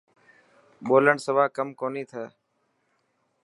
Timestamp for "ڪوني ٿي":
1.79-2.23